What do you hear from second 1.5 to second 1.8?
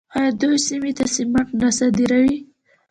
نه